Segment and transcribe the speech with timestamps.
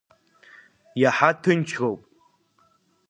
[1.01, 2.01] Иаҳа ҭынчроуп.